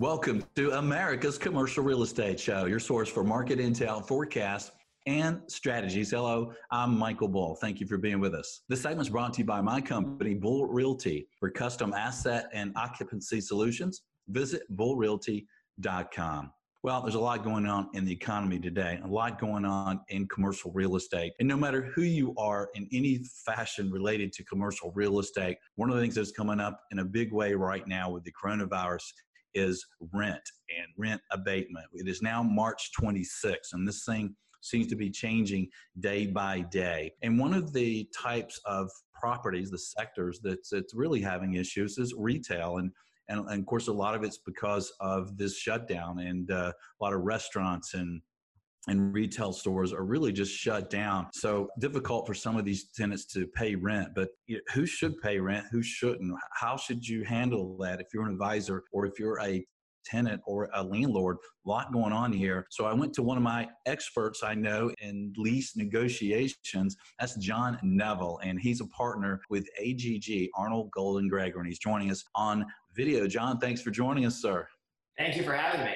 [0.00, 4.72] Welcome to America's Commercial Real Estate Show, your source for market intel, forecasts,
[5.06, 6.10] and strategies.
[6.10, 7.54] Hello, I'm Michael Bull.
[7.54, 8.62] Thank you for being with us.
[8.68, 11.28] This segment is brought to you by my company, Bull Realty.
[11.38, 16.52] For custom asset and occupancy solutions, visit bullrealty.com.
[16.82, 20.26] Well, there's a lot going on in the economy today, a lot going on in
[20.26, 21.34] commercial real estate.
[21.38, 25.88] And no matter who you are in any fashion related to commercial real estate, one
[25.88, 29.04] of the things that's coming up in a big way right now with the coronavirus
[29.54, 31.86] is rent and rent abatement.
[31.92, 35.68] It is now March 26th, and this thing seems to be changing
[36.00, 37.12] day by day.
[37.22, 42.14] And one of the types of properties, the sectors that's, that's really having issues is
[42.16, 42.78] retail.
[42.78, 42.90] And,
[43.28, 47.04] and, and of course, a lot of it's because of this shutdown, and uh, a
[47.04, 48.20] lot of restaurants and
[48.88, 51.28] and retail stores are really just shut down.
[51.32, 54.10] So difficult for some of these tenants to pay rent.
[54.14, 54.30] But
[54.72, 55.66] who should pay rent?
[55.70, 56.34] Who shouldn't?
[56.52, 59.64] How should you handle that if you're an advisor or if you're a
[60.04, 61.38] tenant or a landlord.
[61.66, 62.66] A lot going on here.
[62.70, 66.96] So I went to one of my experts I know in lease negotiations.
[67.18, 72.10] That's John Neville, and he's a partner with AGG, Arnall Golden Gregory, and he's joining
[72.10, 72.64] us on
[72.94, 73.26] video.
[73.26, 74.68] John, thanks for joining us, sir.
[75.18, 75.94] Thank you for having me.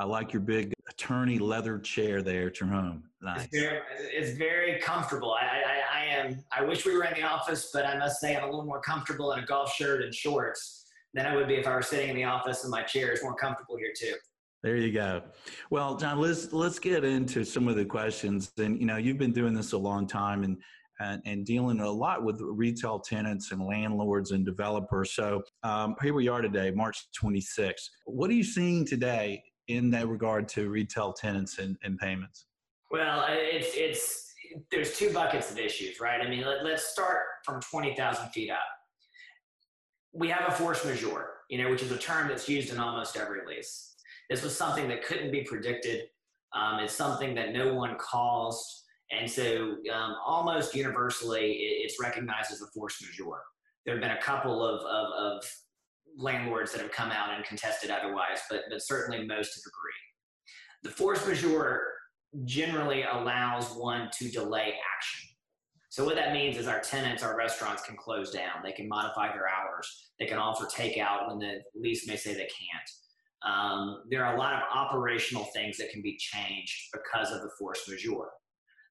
[0.00, 3.04] I like your big attorney leather chair there at your home.
[3.22, 3.44] Nice.
[3.44, 5.32] It's very, it's very comfortable.
[5.32, 6.44] I, I, I, am.
[6.52, 8.80] I wish we were in the office, but I must say I'm a little more
[8.80, 12.10] comfortable in a golf shirt and shorts than I would be if I were sitting
[12.10, 14.14] in the office and my chair is more comfortable here too.
[14.62, 15.22] There you go.
[15.70, 18.50] Well, John, let's let's get into some of the questions.
[18.58, 20.56] And you know, you've been doing this a long time and
[21.00, 25.12] and, and dealing a lot with retail tenants and landlords and developers.
[25.12, 27.88] So um, here we are today, March 26th.
[28.06, 32.46] What are you seeing today in that regard to retail tenants and, and payments?
[32.90, 34.28] Well, it's it's
[34.70, 36.20] there's two buckets of issues, right?
[36.20, 38.58] I mean, let, let's start from 20,000 feet up.
[40.12, 43.16] We have a force majeure, you know, which is a term that's used in almost
[43.16, 43.94] every lease.
[44.30, 46.04] This was something that couldn't be predicted.
[46.54, 48.84] Um, it's something that no one caused.
[49.10, 53.42] And so um, almost universally, it's recognized as a force majeure.
[53.84, 55.44] There have been a couple of, of, of
[56.16, 60.82] landlords that have come out and contested otherwise, but, but certainly most have agreed.
[60.82, 61.82] The force majeure
[62.44, 65.28] generally allows one to delay action.
[65.90, 68.62] So what that means is our tenants, our restaurants can close down.
[68.62, 70.10] They can modify their hours.
[70.18, 72.90] They can offer takeout when the lease may say they can't.
[73.46, 77.50] Um, there are a lot of operational things that can be changed because of the
[77.58, 78.30] force majeure.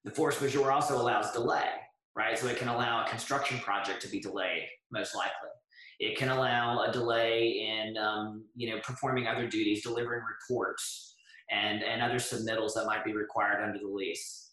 [0.04, 1.70] The force majeure also allows delay,
[2.16, 2.36] right?
[2.38, 5.50] So it can allow a construction project to be delayed, most likely.
[5.98, 11.14] It can allow a delay in, um, you know, performing other duties, delivering reports,
[11.50, 14.50] and, and other submittals that might be required under the lease.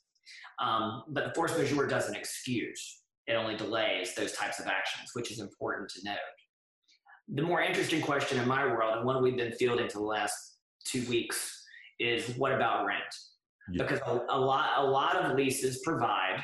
[0.60, 5.32] Um, but the force majeure doesn't excuse; it only delays those types of actions, which
[5.32, 6.18] is important to note.
[7.34, 10.58] The more interesting question in my world, and one we've been fielding for the last
[10.86, 11.64] two weeks,
[12.00, 13.04] is what about rent?
[13.72, 13.84] Yeah.
[13.84, 16.44] Because a, a, lot, a lot of leases provide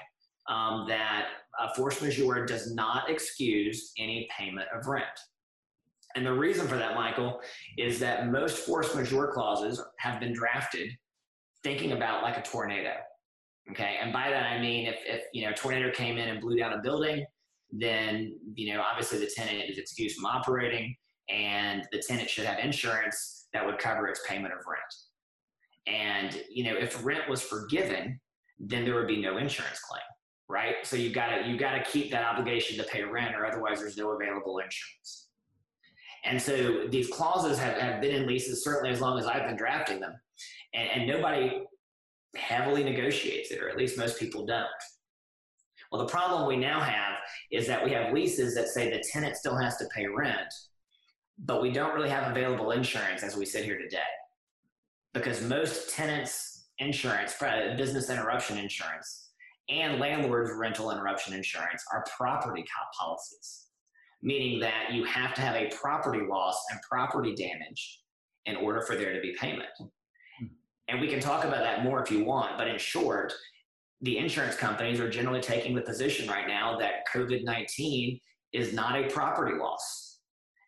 [0.50, 1.28] um, that
[1.59, 5.06] uh, force majeure does not excuse any payment of rent.
[6.16, 7.39] And the reason for that, Michael,
[7.78, 10.91] is that most force majeure clauses have been drafted
[11.63, 12.94] thinking about like a tornado.
[13.69, 13.97] Okay.
[14.01, 16.57] And by that, I mean, if, if, you know, a tornado came in and blew
[16.57, 17.25] down a building,
[17.72, 20.95] then, you know, obviously the tenant is excused from operating
[21.29, 24.94] and the tenant should have insurance that would cover its payment of rent.
[25.88, 28.19] And, you know, if rent was forgiven,
[28.59, 30.01] then there would be no insurance claim
[30.51, 30.75] right?
[30.84, 34.12] So you've gotta you gotta keep that obligation to pay rent, or otherwise there's no
[34.12, 35.28] available insurance.
[36.23, 39.56] And so these clauses have, have been in leases certainly as long as I've been
[39.56, 40.13] drafting them,
[40.73, 41.63] and, and nobody
[42.35, 44.67] heavily negotiates it, or at least most people don't.
[45.91, 47.16] Well, the problem we now have
[47.51, 50.53] is that we have leases that say the tenant still has to pay rent,
[51.39, 54.00] but we don't really have available insurance as we sit here today.
[55.13, 57.35] Because most tenants' insurance,
[57.78, 59.31] business interruption insurance,
[59.70, 62.66] and landlord's rental interruption insurance are property
[63.00, 63.68] policies,
[64.22, 68.02] meaning that you have to have a property loss and property damage
[68.46, 69.69] in order for there to be payment.
[69.80, 70.46] Hmm.
[70.88, 73.34] And we can talk about that more if you want, but in short,
[74.02, 78.19] the insurance companies are generally taking the position right now that COVID 19
[78.54, 80.19] is not a property loss.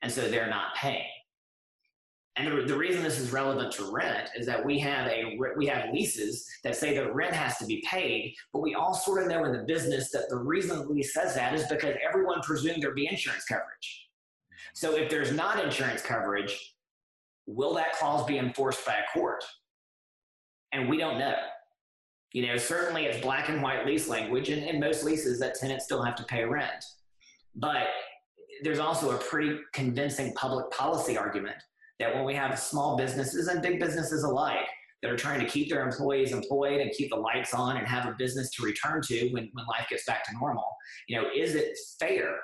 [0.02, 1.06] And so they're not paying.
[2.36, 5.68] And the, the reason this is relevant to rent is that we have a we
[5.68, 9.30] have leases that say that rent has to be paid, but we all sort of
[9.30, 12.82] know in the business that the reason the lease says that is because everyone presumed
[12.82, 14.08] there'd be insurance coverage.
[14.74, 16.76] So if there's not insurance coverage,
[17.46, 19.44] will that clause be enforced by a court?
[20.72, 21.36] And we don't know.
[22.32, 25.86] You know, certainly it's black and white lease language, and in most leases that tenants
[25.86, 26.84] still have to pay rent.
[27.56, 27.90] But
[28.64, 31.58] there's also a pretty convincing public policy argument
[32.00, 34.68] that when we have small businesses and big businesses alike
[35.02, 38.08] that are trying to keep their employees employed and keep the lights on and have
[38.08, 40.76] a business to return to when, when life gets back to normal,
[41.08, 42.38] you know, is it fair?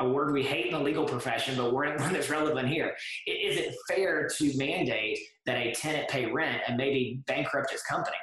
[0.00, 2.94] A word we hate in the legal profession, but we're one that's relevant here.
[3.26, 8.16] Is it fair to mandate that a tenant pay rent and maybe bankrupt his company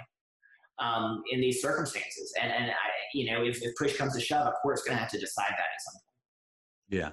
[0.79, 2.33] um, in these circumstances?
[2.41, 2.75] And, and I,
[3.13, 5.49] you know, if, if push comes to shove, a court's going to have to decide
[5.49, 6.03] that at some point.
[6.87, 7.09] Yeah.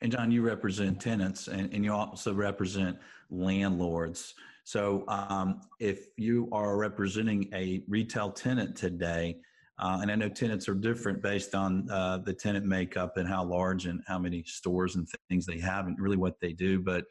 [0.00, 2.98] And John, you represent tenants and, and you also represent
[3.30, 4.34] landlords.
[4.64, 9.38] So um, if you are representing a retail tenant today,
[9.78, 13.44] uh, and I know tenants are different based on uh, the tenant makeup and how
[13.44, 16.80] large and how many stores and things they have and really what they do.
[16.80, 17.04] But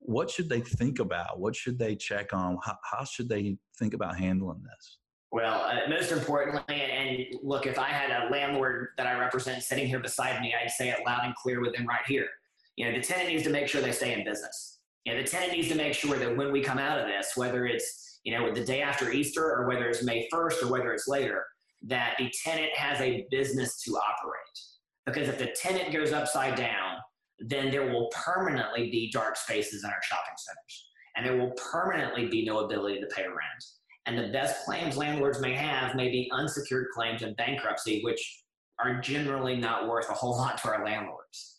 [0.00, 1.40] what should they think about?
[1.40, 2.58] What should they check on?
[2.64, 4.98] How, how should they think about handling this?
[5.30, 9.86] Well, uh, most importantly, and, look, if I had a landlord that I represent sitting
[9.86, 12.28] here beside me, I'd say it loud and clear with them right here.
[12.76, 14.78] You know, the tenant needs to make sure they stay in business.
[15.04, 17.32] You know, the tenant needs to make sure that when we come out of this,
[17.36, 20.92] whether it's, you know, the day after Easter or whether it's May 1st or whether
[20.92, 21.44] it's later,
[21.82, 24.58] that the tenant has a business to operate.
[25.06, 26.96] Because if the tenant goes upside down,
[27.38, 30.88] then there will permanently be dark spaces in our shopping centers.
[31.16, 33.64] And there will permanently be no ability to pay rent.
[34.08, 38.42] And the best claims landlords may have may be unsecured claims in bankruptcy, which
[38.78, 41.58] are generally not worth a whole lot to our landlords.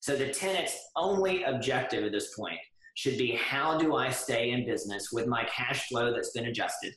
[0.00, 2.58] So the tenant's only objective at this point
[2.94, 6.94] should be how do I stay in business with my cash flow that's been adjusted?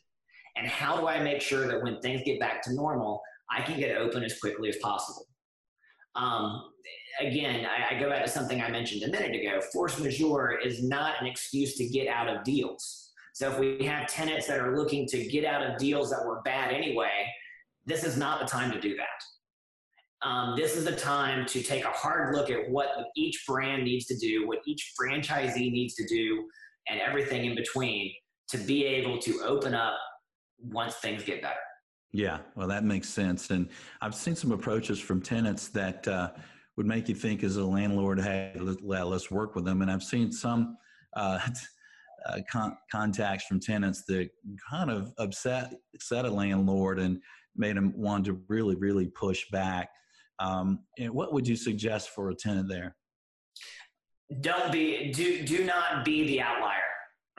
[0.56, 3.78] And how do I make sure that when things get back to normal, I can
[3.78, 5.28] get open as quickly as possible?
[6.16, 6.64] Um,
[7.20, 9.60] again, I, I go back to something I mentioned a minute ago.
[9.74, 13.07] Force majeure is not an excuse to get out of deals
[13.38, 16.42] so if we have tenants that are looking to get out of deals that were
[16.42, 17.32] bad anyway,
[17.86, 20.28] this is not the time to do that.
[20.28, 24.08] Um, this is the time to take a hard look at what each brand needs
[24.08, 26.48] to do, what each franchisee needs to do,
[26.90, 28.12] and everything in between
[28.48, 29.94] to be able to open up
[30.60, 31.60] once things get better.
[32.12, 33.52] Yeah, well, that makes sense.
[33.52, 33.70] And
[34.02, 36.32] I've seen some approaches from tenants that uh,
[36.76, 39.84] would make you think, as a landlord, hey, let, us work with them.
[39.84, 40.76] And I've seen some.
[41.16, 41.38] Uh,
[42.28, 44.30] uh, con- contacts from tenants that
[44.70, 47.20] kind of upset, upset a landlord and
[47.56, 49.90] made him want to really, really push back.
[50.40, 52.96] Um, and what would you suggest for a tenant there?
[54.42, 56.82] Don't be do do not be the outlier,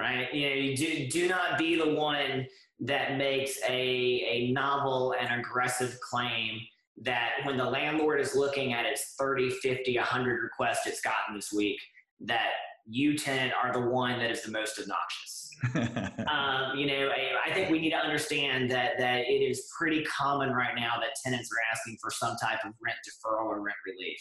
[0.00, 0.32] right?
[0.32, 2.46] You know, you do do not be the one
[2.80, 6.58] that makes a a novel and aggressive claim
[7.02, 11.52] that when the landlord is looking at its 30, 50, 100 requests it's gotten this
[11.52, 11.78] week,
[12.20, 12.50] that
[12.88, 15.50] you tenant are the one that is the most obnoxious.
[15.74, 20.04] um, you know, I, I, think we need to understand that that it is pretty
[20.04, 23.76] common right now that tenants are asking for some type of rent deferral or rent
[23.84, 24.20] relief.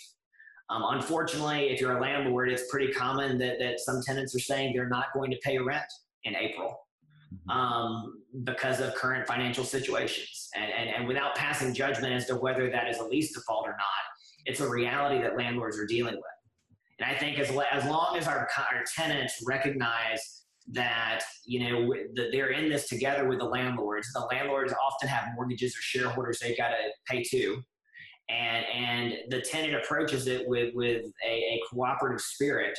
[0.70, 4.74] Um, unfortunately, if you're a landlord, it's pretty common that, that some tenants are saying
[4.74, 5.86] they're not going to pay rent
[6.24, 6.76] in April
[7.34, 7.50] mm-hmm.
[7.50, 10.50] um, because of current financial situations.
[10.56, 13.72] And, and, and without passing judgment as to whether that is a lease default or
[13.72, 13.88] not,
[14.46, 16.24] it's a reality that landlords are dealing with.
[17.00, 22.30] And I think as, as long as our, our tenants recognize that you know that
[22.32, 26.58] they're in this together with the landlords, the landlords often have mortgages or shareholders they've
[26.58, 26.76] got to
[27.08, 27.64] pay to,
[28.30, 32.78] and and the tenant approaches it with with a, a cooperative spirit.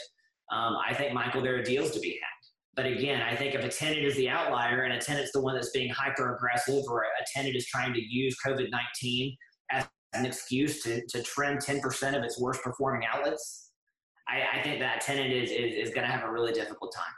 [0.53, 2.29] Um, I think Michael, there are deals to be had.
[2.75, 5.55] But again, I think if a tenant is the outlier and a tenant's the one
[5.55, 9.37] that's being hyper aggressive, or a tenant is trying to use COVID nineteen
[9.71, 13.68] as an excuse to, to trim 10% of its worst performing outlets,
[14.29, 17.15] I, I think that tenant is, is, is going to have a really difficult time.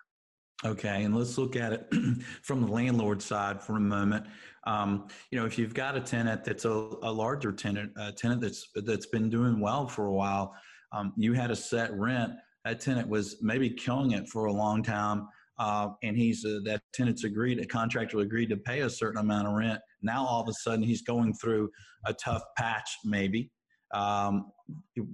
[0.72, 1.92] Okay, and let's look at it
[2.42, 4.26] from the landlord side for a moment.
[4.66, 6.68] Um, you know, if you've got a tenant that's a,
[7.02, 10.54] a larger tenant, a tenant that's that's been doing well for a while,
[10.92, 12.32] um, you had a set rent.
[12.66, 16.82] That tenant was maybe killing it for a long time, uh, and he's uh, that
[16.92, 19.80] tenant's agreed, a contractor agreed to pay a certain amount of rent.
[20.02, 21.70] Now all of a sudden he's going through
[22.04, 23.50] a tough patch, maybe,
[23.94, 24.52] um,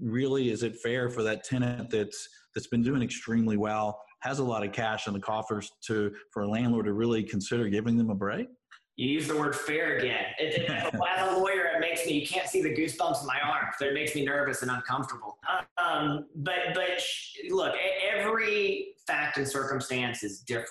[0.01, 4.45] really, is it fair for that tenant that's that's been doing extremely well, has a
[4.45, 8.11] lot of cash in the coffers, to for a landlord to really consider giving them
[8.11, 8.49] a break?
[8.97, 10.25] You use the word fair again.
[10.39, 13.41] It, it, as a lawyer, it makes me, you can't see the goosebumps in my
[13.43, 15.39] arms, but it makes me nervous and uncomfortable.
[15.79, 17.03] Um, but, but
[17.51, 17.75] look,
[18.15, 20.69] every fact and circumstance is different.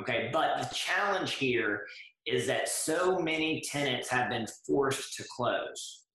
[0.00, 0.30] Okay.
[0.32, 1.86] But the challenge here
[2.26, 6.05] is that so many tenants have been forced to close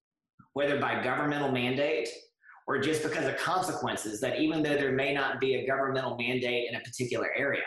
[0.54, 2.08] whether by governmental mandate
[2.66, 6.68] or just because of consequences that even though there may not be a governmental mandate
[6.68, 7.62] in a particular area,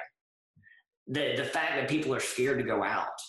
[1.07, 3.19] the, the fact that people are scared to go out,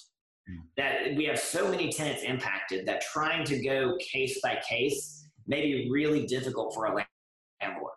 [0.48, 0.60] hmm.
[0.76, 5.62] that we have so many tenants impacted that trying to go case by case may
[5.62, 7.04] be really difficult for a
[7.62, 7.92] landlord.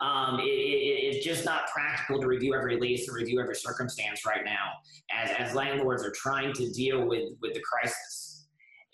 [0.00, 4.26] Um, it, it, it's just not practical to review every lease and review every circumstance
[4.26, 4.72] right now
[5.12, 8.31] as, as landlords are trying to deal with, with the crisis.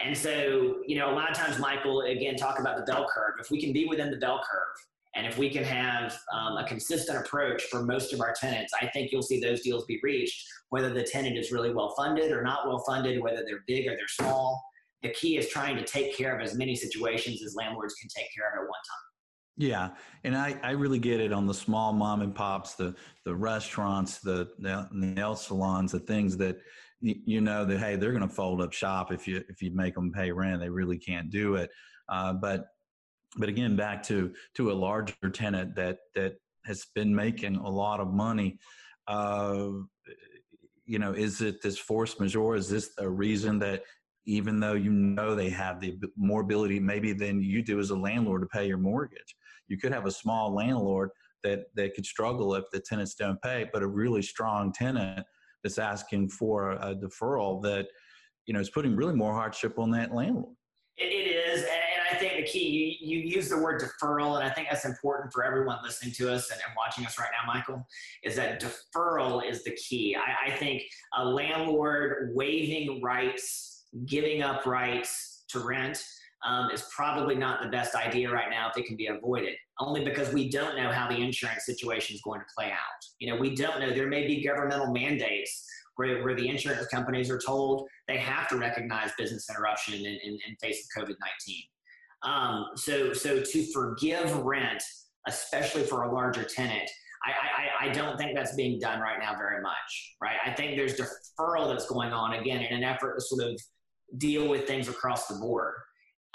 [0.01, 3.35] And so, you know, a lot of times, Michael, again, talk about the bell curve.
[3.41, 4.87] If we can be within the bell curve,
[5.17, 8.87] and if we can have um, a consistent approach for most of our tenants, I
[8.89, 12.43] think you'll see those deals be reached, whether the tenant is really well funded or
[12.43, 14.65] not well funded, whether they're big or they're small.
[15.03, 18.33] The key is trying to take care of as many situations as landlords can take
[18.35, 19.08] care of at one time.
[19.59, 19.91] Yeah,
[20.23, 24.21] and I, I really get it on the small mom and pops, the the restaurants,
[24.21, 26.59] the, the nail salons, the things that
[27.01, 29.97] you, know that hey they're going to fold up shop if you if you make
[29.97, 31.71] them pay rent, they really can't do it.
[32.09, 32.67] Uh, but
[33.37, 36.35] but again, back to to a larger tenant that that
[36.65, 38.61] has been making a lot of money.
[39.09, 39.71] Uh,
[40.87, 42.55] you know, is it this force majeure?
[42.55, 43.83] Is this a reason that
[44.25, 47.97] even though you know they have the more ability maybe than you do as a
[47.97, 49.35] landlord to pay your mortgage,
[49.69, 51.11] you could have a small landlord
[51.45, 55.25] that that could struggle if the tenants don't pay, but a really strong tenant
[55.63, 57.87] that's asking for a deferral that
[58.47, 60.55] you know is putting really more hardship on that landlord.
[60.97, 61.71] it, it is, and
[62.11, 65.33] I think the key, you, you use the word deferral, and I think that's important
[65.33, 67.87] for everyone listening to us and, and watching us right now, Michael,
[68.25, 70.17] is that deferral is the key.
[70.17, 70.83] I, I think
[71.17, 76.03] a landlord waiving rights, giving up rights to rent
[76.47, 80.05] um, is probably not the best idea right now if it can be avoided, only
[80.05, 83.05] because we don't know how the insurance situation is going to play out.
[83.19, 83.93] You know, we don't know.
[83.93, 85.65] There may be governmental mandates
[85.97, 90.39] where, where the insurance companies are told they have to recognize business interruption in, in,
[90.47, 91.63] in face of COVID 19.
[92.23, 94.83] Um, so, so to forgive rent,
[95.27, 96.89] especially for a larger tenant,
[97.25, 100.37] I, I, I, don't think that's being done right now very much, right?
[100.45, 103.61] I think there's deferral that's going on again in an effort to sort of
[104.19, 105.75] deal with things across the board.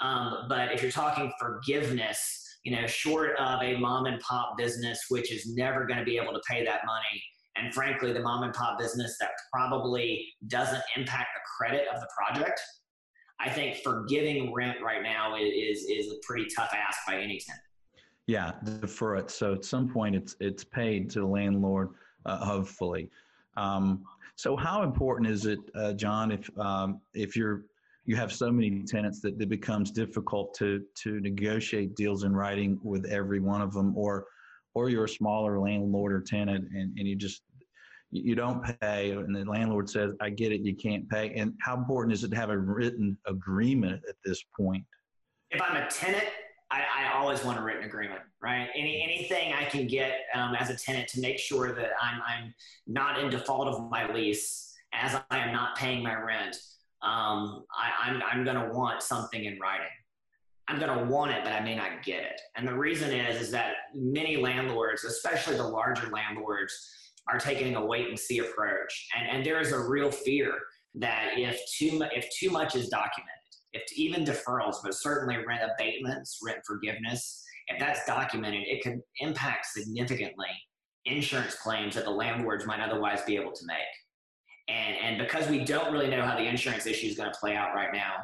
[0.00, 5.06] Um, but if you're talking forgiveness, you know, short of a mom and pop business,
[5.08, 7.22] which is never going to be able to pay that money,
[7.56, 12.08] and frankly, the mom and pop business that probably doesn't impact the credit of the
[12.16, 12.60] project,
[13.40, 17.62] I think forgiving rent right now is is a pretty tough ask by any tenant.
[18.26, 19.30] Yeah, defer it.
[19.30, 21.90] So at some point, it's it's paid to the landlord,
[22.24, 23.10] uh, hopefully.
[23.56, 24.04] Um,
[24.36, 27.66] so how important is it, uh, John, if um, if you're
[28.06, 32.78] you have so many tenants that it becomes difficult to to negotiate deals in writing
[32.82, 34.26] with every one of them, or
[34.74, 37.42] or you're a smaller landlord or tenant and, and you just
[38.10, 41.32] you don't pay and the landlord says i get it you can't pay.
[41.36, 44.84] And how important is it to have a written agreement at this point?
[45.50, 46.24] If i'm a tenant
[46.70, 48.68] i, I always want a written agreement right?
[48.74, 52.54] Any, anything i can get um, as a tenant to make sure that I'm, I'm
[52.86, 56.56] not in default of my lease as i am not paying my rent
[57.04, 59.88] um, I, I'm, I'm going to want something in writing
[60.68, 62.40] I'm going to want it, but I may not get it.
[62.56, 66.74] And the reason is, is that many landlords, especially the larger landlords,
[67.28, 69.08] are taking a wait and see approach.
[69.16, 70.58] And, and there is a real fear
[70.94, 73.30] that if too, if too much is documented,
[73.72, 79.66] if even deferrals, but certainly rent abatements, rent forgiveness, if that's documented, it could impact
[79.66, 80.48] significantly
[81.06, 83.76] insurance claims that the landlords might otherwise be able to make.
[84.68, 87.54] And, and because we don't really know how the insurance issue is going to play
[87.54, 88.14] out right now,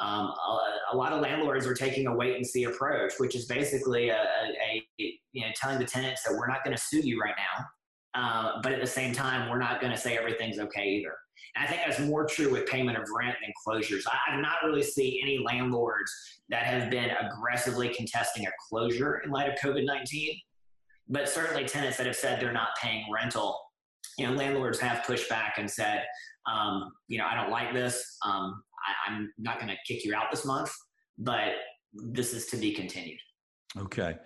[0.00, 3.44] um, a, a, lot of landlords are taking a wait and see approach, which is
[3.44, 7.00] basically a, a, a you know telling the tenants that we're not going to sue
[7.00, 7.66] you right now,
[8.14, 11.12] um, but at the same time, we're not going to say everything's okay either.
[11.54, 14.02] And I think that's more true with payment of rent than closures.
[14.06, 16.10] I, have not really seen any landlords
[16.48, 20.36] that have been aggressively contesting a closure in light of COVID 19,
[21.08, 23.58] but certainly tenants that have said they're not paying rental.
[24.18, 26.04] You know, landlords have pushed back and said,
[26.52, 28.18] um, you know, I don't like this.
[28.24, 30.70] Um, I, I'm not going to kick you out this month,
[31.18, 31.52] but
[31.94, 33.18] this is to be continued.
[33.78, 34.16] Okay.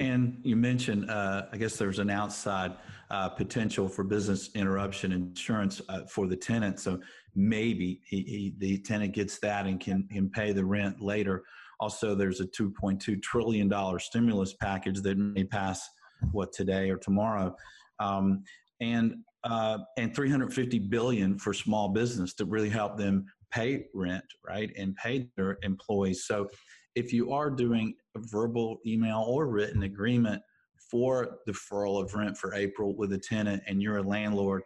[0.00, 2.76] And you mentioned, uh, I guess there's an outside
[3.10, 6.78] uh, potential for business interruption insurance uh, for the tenant.
[6.78, 7.00] So
[7.34, 11.42] maybe he, he, the tenant gets that and can, can pay the rent later.
[11.80, 15.88] Also, there's a $2.2 trillion stimulus package that may pass,
[16.30, 17.54] what, today or tomorrow.
[17.98, 18.44] Um,
[18.80, 24.70] and uh, and 350 billion for small business to really help them pay rent, right,
[24.76, 26.26] and pay their employees.
[26.26, 26.48] So
[26.94, 30.42] if you are doing a verbal, email, or written agreement
[30.90, 34.62] for deferral of rent for April with a tenant and you're a landlord,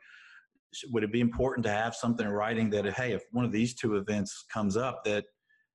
[0.90, 3.74] would it be important to have something in writing that, hey, if one of these
[3.74, 5.24] two events comes up, that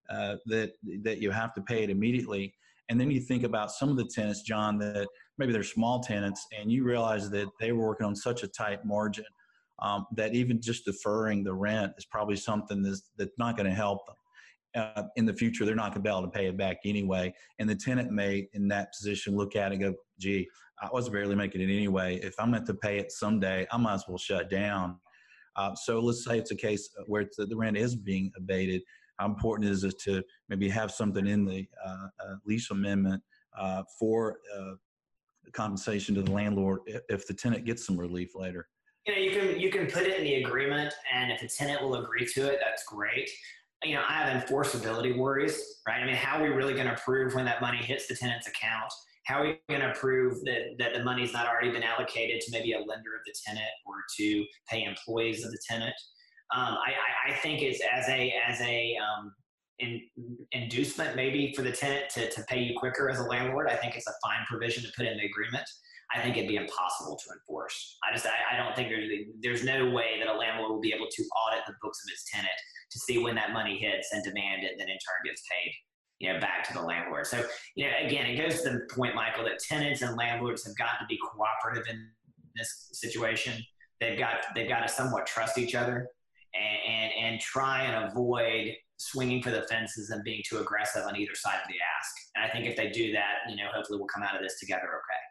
[0.09, 0.71] uh, that
[1.03, 2.53] that you have to pay it immediately?
[2.89, 6.45] And then you think about some of the tenants, John, that maybe they're small tenants,
[6.57, 9.25] and you realize that they were working on such a tight margin
[9.79, 13.75] um, that even just deferring the rent is probably something that's, that's not going to
[13.75, 14.15] help them.
[14.77, 17.33] uh, in the future they're not going to be able to pay it back anyway.
[17.59, 20.47] And the tenant may, in that position, look at it and go, "Gee,
[20.81, 22.19] I was barely making it anyway.
[22.21, 24.99] If I'm going to pay it someday, I might as well shut down."
[25.55, 28.81] Uh, so let's say it's a case where the rent is being abated.
[29.17, 33.23] How important is it to maybe have something in the uh, uh lease amendment
[33.57, 34.37] uh, for
[35.53, 38.67] compensation to the landlord if the tenant gets some relief later?
[39.05, 41.81] You know, you can you can put it in the agreement, and if the tenant
[41.81, 43.29] will agree to it, that's great.
[43.83, 46.01] You know, I have enforceability worries, right?
[46.01, 48.47] I mean, how are we really going to prove when that money hits the tenant's
[48.47, 48.91] account?
[49.25, 52.51] How are we going to prove that, that the money's not already been allocated to
[52.51, 55.93] maybe a lender of the tenant or to pay employees of the tenant?
[56.55, 59.33] Um, I, I, think it's as a as a um,
[59.79, 60.01] in,
[60.53, 63.67] inducement maybe for the tenant to, to pay you quicker as a landlord.
[63.67, 65.65] I think it's a fine provision to put in the agreement.
[66.15, 67.97] I think it'd be impossible to enforce.
[68.07, 69.11] I just I, I don't think there's
[69.41, 72.23] there's no way that a landlord will be able to audit the books of its
[72.31, 72.55] tenant
[72.91, 75.73] to see when that money hits and demand it, then in turn gets paid
[76.19, 77.27] you know back to the landlord.
[77.27, 77.43] So
[77.75, 80.99] you know again, it goes to the point, Michael, that tenants and landlords have got
[80.99, 82.07] to be cooperative in
[82.55, 83.61] this situation.
[83.99, 86.07] They've got they've got to somewhat trust each other
[86.57, 91.15] and, and, and try and avoid swinging for the fences and being too aggressive on
[91.15, 92.15] either side of the ask.
[92.35, 94.59] And I think if they do that, you know, hopefully we'll come out of this
[94.59, 95.27] together okay.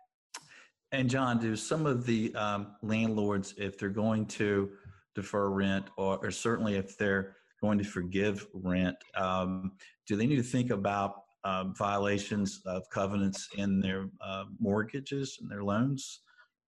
[0.92, 4.70] And John, do some of the um, landlords, if they're going to
[5.14, 9.72] defer rent, or, or, certainly if they're going to forgive rent, um,
[10.06, 15.50] do they need to think about um, violations of covenants in their uh, mortgages and
[15.50, 16.20] their loans?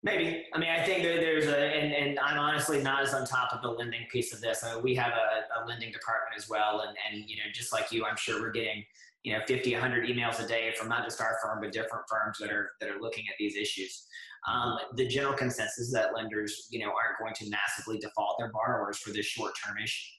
[0.05, 0.45] Maybe.
[0.53, 3.55] I mean, I think there, there's a, and, and I'm honestly not as on top
[3.55, 4.63] of the lending piece of this.
[4.63, 6.85] I mean, we have a, a, lending department as well.
[6.87, 8.85] And, and, you know, just like you, I'm sure we're getting,
[9.23, 12.37] you know, 50, 100 emails a day from not just our firm, but different firms
[12.39, 14.07] that are, that are looking at these issues.
[14.47, 18.53] Um, the general consensus is that lenders, you know, aren't going to massively default their
[18.53, 20.13] borrowers for this short-term issue.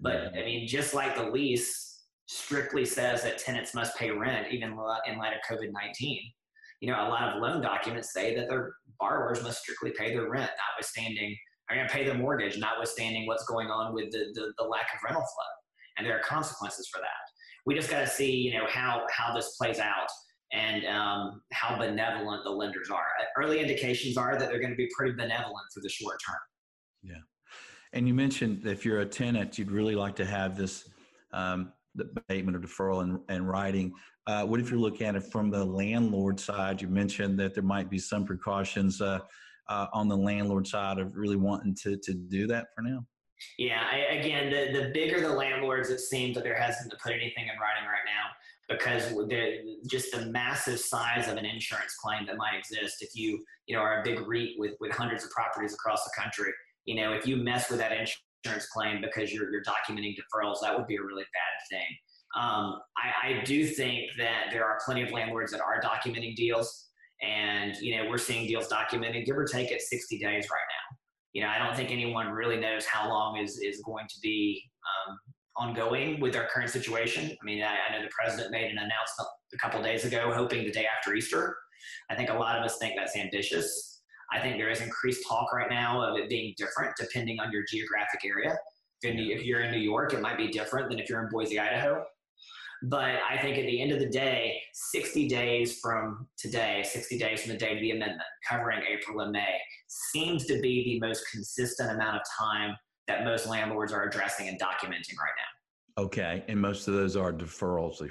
[0.00, 4.70] But I mean, just like the lease strictly says that tenants must pay rent, even
[4.70, 6.20] in light of COVID-19,
[6.82, 10.28] you know, a lot of loan documents say that their borrowers must strictly pay their
[10.28, 11.36] rent, notwithstanding,
[11.74, 15.00] going to pay their mortgage, notwithstanding what's going on with the, the, the lack of
[15.04, 15.44] rental flow.
[15.96, 17.06] And there are consequences for that.
[17.64, 20.08] We just got to see, you know, how, how this plays out
[20.52, 23.06] and um, how benevolent the lenders are.
[23.38, 26.36] Early indications are that they're going to be pretty benevolent for the short term.
[27.02, 27.20] Yeah.
[27.92, 30.88] And you mentioned if you're a tenant, you'd really like to have this
[31.32, 33.92] um, the abatement or deferral and, in writing.
[34.26, 36.80] Uh, what if you're looking at it from the landlord side?
[36.80, 39.20] You mentioned that there might be some precautions uh,
[39.68, 43.04] uh, on the landlord side of really wanting to, to do that for now.
[43.58, 47.12] Yeah, I, again, the, the bigger the landlords, it seems that they're hesitant to put
[47.12, 48.30] anything in writing right now
[48.68, 49.12] because
[49.90, 53.82] just the massive size of an insurance claim that might exist if you you know
[53.82, 56.52] are a big REIT with, with hundreds of properties across the country.
[56.84, 60.56] You know, if you mess with that insurance insurance claim because you're, you're documenting deferrals,
[60.62, 61.86] that would be a really bad thing.
[62.34, 66.88] Um, I, I do think that there are plenty of landlords that are documenting deals,
[67.20, 70.96] and you know we're seeing deals documented, give or take, at 60 days right now.
[71.34, 74.62] You know, I don't think anyone really knows how long is is going to be
[75.08, 75.18] um,
[75.56, 77.24] ongoing with our current situation.
[77.30, 80.64] I mean, I, I know the president made an announcement a couple days ago, hoping
[80.64, 81.56] the day after Easter.
[82.10, 83.91] I think a lot of us think that's ambitious.
[84.32, 87.64] I think there is increased talk right now of it being different depending on your
[87.68, 88.56] geographic area.
[89.02, 92.04] If you're in New York, it might be different than if you're in Boise, Idaho.
[92.84, 97.42] But I think at the end of the day, 60 days from today, 60 days
[97.42, 101.24] from the date of the amendment, covering April and May, seems to be the most
[101.30, 102.76] consistent amount of time
[103.08, 106.04] that most landlords are addressing and documenting right now.
[106.04, 108.02] Okay, and most of those are deferrals.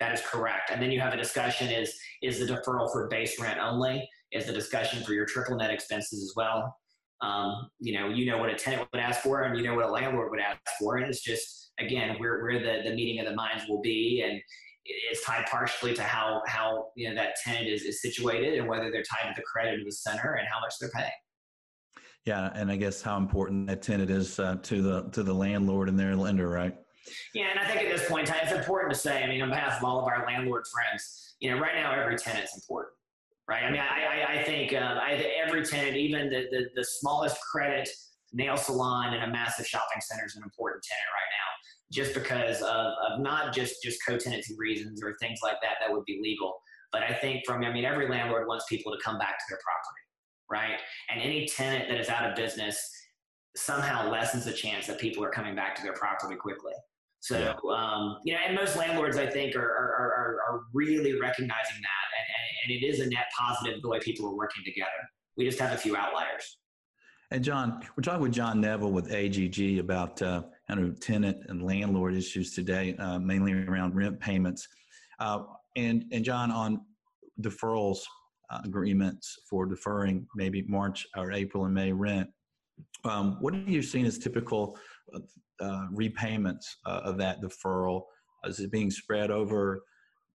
[0.00, 0.70] That is correct.
[0.70, 4.08] And then you have a discussion: is is the deferral for base rent only?
[4.32, 6.76] Is the discussion for your triple net expenses as well.
[7.22, 9.84] Um, you know, you know what a tenant would ask for, and you know what
[9.84, 13.26] a landlord would ask for, and it's just again where where the the meeting of
[13.26, 14.40] the minds will be, and
[14.84, 18.90] it's tied partially to how how you know that tenant is, is situated and whether
[18.90, 21.10] they're tied to the credit of the center and how much they're paying.
[22.24, 25.90] Yeah, and I guess how important that tenant is uh, to the to the landlord
[25.90, 26.74] and their lender, right?
[27.34, 29.22] Yeah, and I think at this point in time, it's important to say.
[29.22, 32.16] I mean, on behalf of all of our landlord friends, you know, right now every
[32.16, 32.94] tenant's important
[33.50, 33.64] right?
[33.64, 37.36] I mean, I, I, I think um, I, every tenant, even the, the, the smallest
[37.40, 37.88] credit
[38.32, 41.50] nail salon in a massive shopping center is an important tenant right now,
[41.90, 46.04] just because of, of not just just co-tenancy reasons or things like that that would
[46.04, 46.54] be legal,
[46.92, 49.58] but I think from I mean every landlord wants people to come back to their
[49.58, 50.04] property,
[50.48, 50.80] right?
[51.10, 52.78] And any tenant that is out of business
[53.56, 56.72] somehow lessens the chance that people are coming back to their property quickly.
[57.18, 57.54] So, yeah.
[57.76, 61.99] um, you know, and most landlords, I think, are, are, are, are really recognizing that
[62.62, 64.90] and it is a net positive the way people are working together.
[65.36, 66.58] We just have a few outliers.
[67.32, 71.62] And John, we're talking with John Neville with AGG about uh, kind of tenant and
[71.62, 74.66] landlord issues today, uh, mainly around rent payments.
[75.20, 75.44] Uh,
[75.76, 76.80] and, and John, on
[77.40, 78.00] deferrals
[78.50, 82.28] uh, agreements for deferring maybe March or April and May rent,
[83.04, 84.76] um, what are you seeing as typical
[85.60, 88.02] uh, repayments uh, of that deferral?
[88.44, 89.84] Is it being spread over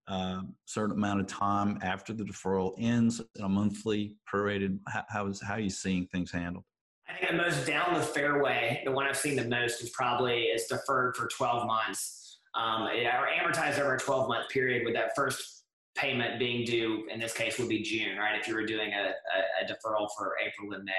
[0.08, 4.78] um, certain amount of time after the deferral ends, a monthly prorated?
[4.88, 6.64] How, how is how are you seeing things handled?
[7.08, 10.44] I think the most down the fairway, the one I've seen the most is probably
[10.44, 15.14] is deferred for 12 months um, or amortized over a 12 month period with that
[15.14, 15.64] first
[15.94, 18.38] payment being due, in this case would be June, right?
[18.38, 20.92] If you were doing a, a, a deferral for April and May.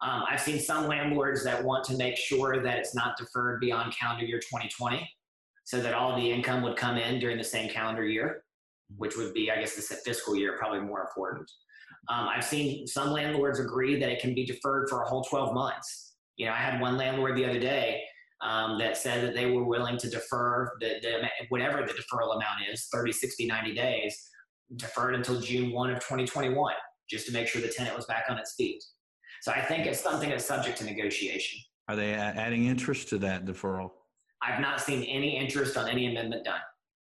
[0.00, 3.94] Um, I've seen some landlords that want to make sure that it's not deferred beyond
[3.98, 5.08] calendar year 2020
[5.68, 8.42] so that all the income would come in during the same calendar year,
[8.96, 11.46] which would be, I guess, the fiscal year, probably more important.
[12.08, 15.52] Um, I've seen some landlords agree that it can be deferred for a whole 12
[15.52, 16.14] months.
[16.36, 18.00] You know, I had one landlord the other day
[18.40, 22.60] um, that said that they were willing to defer the, the, whatever the deferral amount
[22.72, 24.30] is 30, 60, 90 days,
[24.76, 26.72] deferred until June 1 of 2021,
[27.10, 28.82] just to make sure the tenant was back on its feet.
[29.42, 31.60] So I think it's something that's subject to negotiation.
[31.88, 33.90] Are they adding interest to that deferral?
[34.42, 36.60] I've not seen any interest on any amendment done.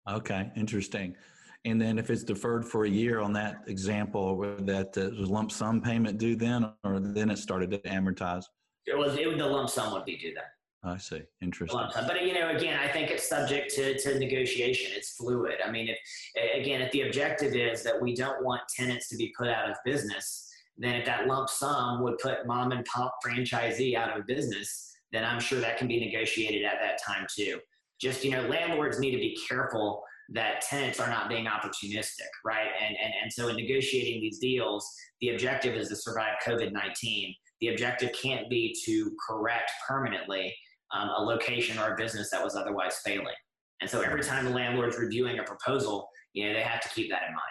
[0.09, 1.15] Okay, interesting.
[1.63, 5.29] And then if it's deferred for a year on that example, would that uh, was
[5.29, 8.45] lump sum payment due then, or then it started to amortize?
[8.87, 10.43] It was it, the lump sum would be due then.
[10.83, 11.21] I see.
[11.43, 11.79] Interesting.
[12.07, 14.91] But you know, again, I think it's subject to, to negotiation.
[14.95, 15.57] It's fluid.
[15.63, 19.31] I mean, if again, if the objective is that we don't want tenants to be
[19.37, 23.95] put out of business, then if that lump sum would put mom and pop franchisee
[23.95, 27.59] out of business, then I'm sure that can be negotiated at that time too.
[27.99, 32.69] Just you know, landlords need to be careful that tenants are not being opportunistic, right?
[32.81, 34.87] And and and so in negotiating these deals,
[35.19, 37.33] the objective is to survive COVID nineteen.
[37.59, 40.55] The objective can't be to correct permanently
[40.93, 43.35] um, a location or a business that was otherwise failing.
[43.81, 47.09] And so every time the landlord's reviewing a proposal, you know, they have to keep
[47.09, 47.41] that in mind.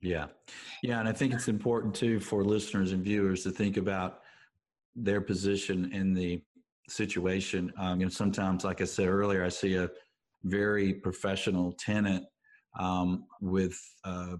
[0.00, 0.26] Yeah.
[0.82, 1.00] Yeah.
[1.00, 4.20] And I think it's important too for listeners and viewers to think about
[4.94, 6.42] their position in the
[6.90, 7.72] situation.
[7.78, 9.90] Um, know, sometimes, like I said earlier, I see a
[10.44, 12.24] very professional tenant
[12.78, 14.36] um, with uh,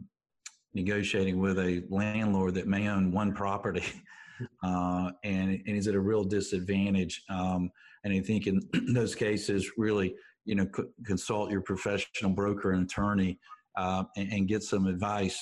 [0.74, 3.84] negotiating with a landlord that may own one property
[4.62, 7.22] uh, and, and is at a real disadvantage.
[7.28, 7.70] Um,
[8.04, 8.61] and I think in
[8.94, 13.38] those cases, really, you know, c- consult your professional broker and attorney
[13.76, 15.38] uh, and, and, get some advice.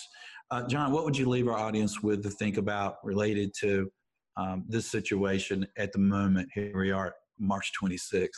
[0.50, 3.90] Uh, John, what would you leave our audience with to think about related to
[4.36, 6.48] um, this situation at the moment?
[6.54, 8.28] Here we are, March 26th.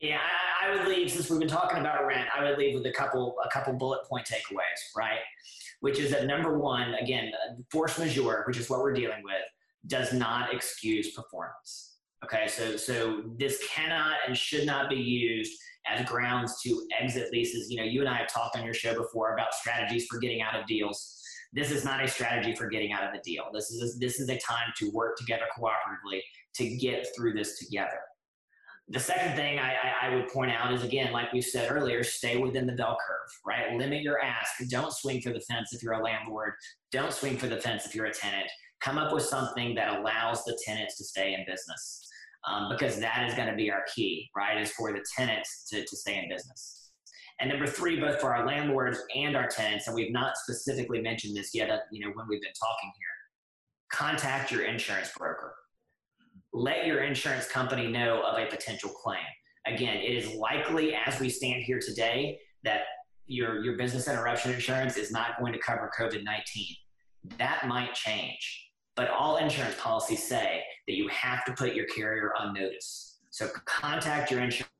[0.00, 0.20] Yeah,
[0.62, 2.28] I, would leave since we've been talking about rent.
[2.36, 5.20] I would leave with a couple a couple bullet point takeaways, right?
[5.80, 7.32] Which is that number one, again,
[7.70, 9.42] force majeure, which is what we're dealing with,
[9.86, 11.96] does not excuse performance.
[12.24, 17.70] Okay, so so this cannot and should not be used as grounds to exit leases.
[17.70, 20.42] You know, you and I have talked on your show before about strategies for getting
[20.42, 21.22] out of deals.
[21.52, 23.44] This is not a strategy for getting out of the deal.
[23.52, 26.20] This is this is a time to work together cooperatively
[26.56, 28.00] to get through this together.
[28.88, 32.36] The second thing I, I, would point out is again, like we said earlier, stay
[32.36, 33.76] within the bell curve, right?
[33.76, 34.52] Limit your ask.
[34.70, 36.52] Don't swing for the fence if you're a landlord.
[36.92, 38.48] Don't swing for the fence if you're a tenant.
[38.80, 42.08] Come up with something that allows the tenants to stay in business
[42.46, 44.60] um, because that is going to be our key, right?
[44.60, 46.85] Is for the tenants to, to stay in business.
[47.40, 51.36] And number three, both for our landlords and our tenants, and we've not specifically mentioned
[51.36, 53.08] this yet, uh, you know, when we've been talking here,
[53.92, 55.54] contact your insurance broker.
[56.52, 59.18] Let your insurance company know of a potential claim.
[59.66, 62.82] Again, it is likely as we stand here today that
[63.26, 66.66] your, your business interruption insurance is not going to cover COVID 19.
[67.38, 68.70] That might change.
[68.94, 73.18] But all insurance policies say that you have to put your carrier on notice.
[73.30, 74.70] So contact your insurance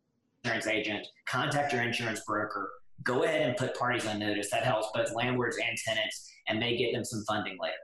[0.69, 2.71] agent, contact your insurance broker,
[3.03, 4.51] go ahead and put parties on notice.
[4.51, 7.75] That helps both landlords and tenants and may get them some funding later.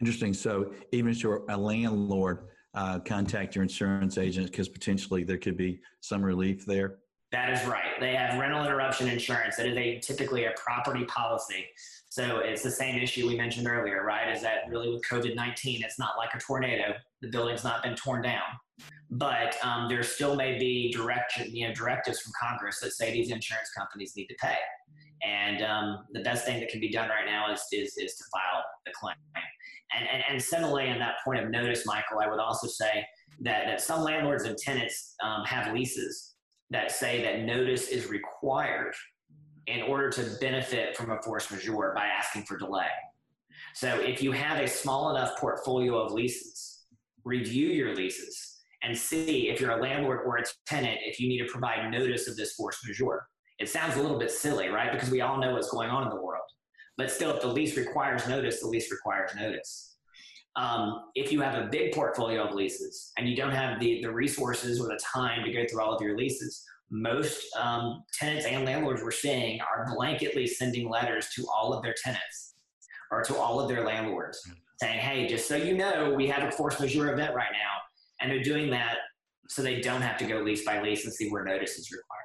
[0.00, 0.34] Interesting.
[0.34, 5.56] So even if you're a landlord, uh, contact your insurance agent because potentially there could
[5.56, 6.96] be some relief there.
[7.30, 7.98] That is right.
[8.00, 9.56] They have rental interruption insurance.
[9.56, 11.66] That is a typically a property policy.
[12.14, 14.32] So it's the same issue we mentioned earlier, right?
[14.32, 16.94] Is that really with COVID 19, it's not like a tornado.
[17.22, 18.38] The building's not been torn down.
[19.10, 23.32] But um, there still may be direction, you know, directives from Congress that say these
[23.32, 24.54] insurance companies need to pay.
[25.26, 28.24] And um, the best thing that can be done right now is, is, is to
[28.32, 29.16] file the claim.
[29.34, 33.04] And, and, and similarly, in that point of notice, Michael, I would also say
[33.40, 36.36] that, that some landlords and tenants um, have leases
[36.70, 38.94] that say that notice is required
[39.66, 42.86] in order to benefit from a force majeure by asking for delay.
[43.74, 46.84] So if you have a small enough portfolio of leases,
[47.24, 51.38] review your leases and see if you're a landlord or a tenant if you need
[51.38, 53.26] to provide notice of this force majeure.
[53.58, 54.92] It sounds a little bit silly, right?
[54.92, 56.42] Because we all know what's going on in the world.
[56.96, 59.96] But still, if the lease requires notice, the lease requires notice.
[60.56, 64.12] Um, if you have a big portfolio of leases and you don't have the, the
[64.12, 68.64] resources or the time to go through all of your leases, most um, tenants and
[68.64, 72.54] landlords we're seeing are blanketly sending letters to all of their tenants
[73.10, 74.40] or to all of their landlords
[74.80, 77.80] saying, hey, just so you know, we have a force majeure event right now.
[78.20, 78.98] And they're doing that
[79.48, 82.22] so they don't have to go lease by lease and see where notice is required.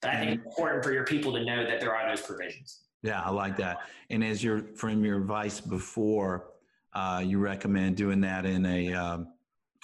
[0.00, 2.80] But I think it's important for your people to know that there are those provisions.
[3.02, 3.82] Yeah, I like that.
[4.10, 6.50] And as your from your advice before,
[6.94, 9.28] uh, you recommend doing that in a, um,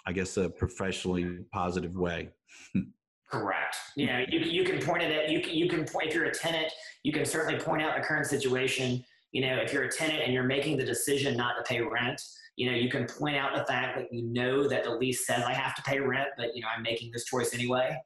[0.07, 2.31] I guess, a professionally positive way.
[3.31, 3.77] Correct.
[3.97, 6.25] You know, you, you can point it at you can, you can point if you're
[6.25, 6.73] a tenant,
[7.05, 9.05] you can certainly point out the current situation.
[9.31, 12.21] You know, if you're a tenant and you're making the decision not to pay rent,
[12.57, 15.45] you know, you can point out the fact that you know that the lease says
[15.45, 17.97] I have to pay rent, but you know I'm making this choice anyway.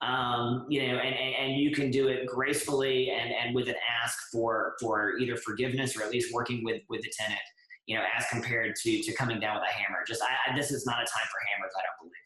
[0.00, 3.74] Um, you know, and, and, and you can do it gracefully and, and with an
[4.02, 7.40] ask for for either forgiveness or at least working with with the tenant.
[7.86, 9.98] You know, as compared to to coming down with a hammer.
[10.08, 11.72] Just I, I, this is not a time for hammers.
[11.78, 12.25] I don't believe.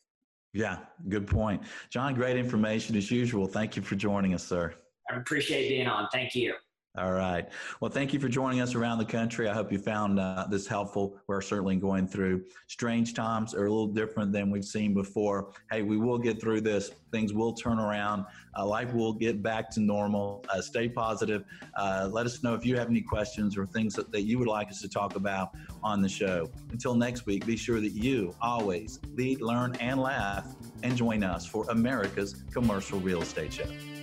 [0.53, 1.63] Yeah, good point.
[1.91, 3.47] John, great information as usual.
[3.47, 4.75] Thank you for joining us, sir.
[5.11, 6.09] I appreciate being on.
[6.13, 6.55] Thank you.
[6.99, 7.49] All right.
[7.81, 9.49] Well, thank you for joining us around the country.
[9.49, 11.17] I hope you found uh, this helpful.
[11.29, 15.53] We're certainly going through strange times, are a little different than we've seen before.
[15.71, 16.91] Hey, we will get through this.
[17.13, 18.27] Things will turn around.
[18.59, 20.45] Uh, life will get back to normal.
[20.49, 21.45] Uh, stay positive.
[21.77, 24.49] Uh, let us know if you have any questions or things that, that you would
[24.49, 25.51] like us to talk about
[25.85, 26.51] on the show.
[26.73, 31.47] Until next week, be sure that you always lead, learn, and laugh and join us
[31.47, 34.00] for America's Commercial Real Estate Show.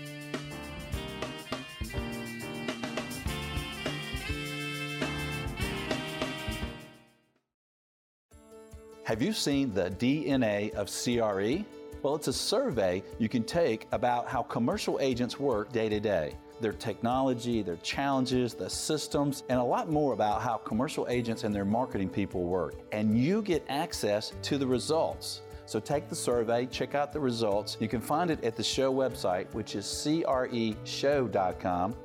[9.07, 11.63] Have you seen the DNA of CRE?
[12.03, 16.35] Well, it's a survey you can take about how commercial agents work day to day
[16.59, 21.55] their technology, their challenges, the systems, and a lot more about how commercial agents and
[21.55, 22.75] their marketing people work.
[22.91, 25.41] And you get access to the results.
[25.67, 27.77] So take the survey, check out the results.
[27.79, 30.35] You can find it at the show website, which is creshow.com,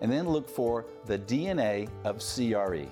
[0.00, 2.86] and then look for the DNA of CRE.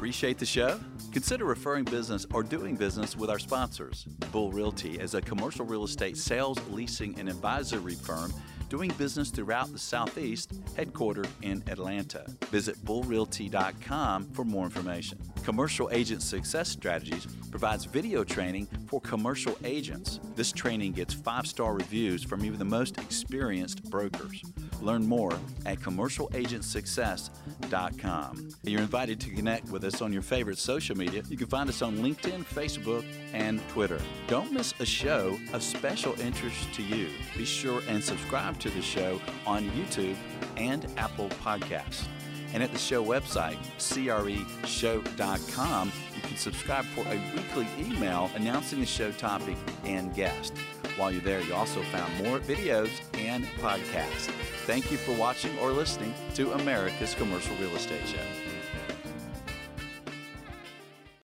[0.00, 0.80] Appreciate the show?
[1.12, 4.04] Consider referring business or doing business with our sponsors.
[4.32, 8.32] Bull Realty is a commercial real estate sales, leasing, and advisory firm
[8.70, 12.24] doing business throughout the Southeast, headquartered in Atlanta.
[12.46, 15.18] Visit bullrealty.com for more information.
[15.44, 20.18] Commercial Agent Success Strategies provides video training for commercial agents.
[20.34, 24.42] This training gets five star reviews from even the most experienced brokers.
[24.80, 28.48] Learn more at commercialagentsuccess.com.
[28.62, 31.22] You're invited to connect with us on your favorite social media.
[31.28, 34.00] You can find us on LinkedIn, Facebook, and Twitter.
[34.26, 37.10] Don't miss a show of special interest to you.
[37.36, 40.16] Be sure and subscribe to the show on YouTube
[40.56, 42.06] and Apple Podcasts.
[42.52, 48.86] And at the show website, creshow.com, you can subscribe for a weekly email announcing the
[48.86, 50.54] show topic and guest.
[50.96, 54.30] While you're there, you also found more videos and podcasts.
[54.66, 58.49] Thank you for watching or listening to America's Commercial Real Estate Show.